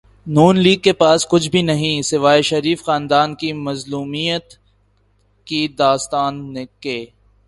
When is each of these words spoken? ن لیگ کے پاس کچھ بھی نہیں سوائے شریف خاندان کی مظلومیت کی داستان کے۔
ن 0.27 0.57
لیگ 0.57 0.79
کے 0.79 0.93
پاس 0.93 1.27
کچھ 1.27 1.49
بھی 1.49 1.61
نہیں 1.61 2.01
سوائے 2.01 2.41
شریف 2.41 2.83
خاندان 2.83 3.35
کی 3.35 3.53
مظلومیت 3.53 4.53
کی 5.47 5.67
داستان 5.79 6.35
کے۔ 6.79 7.05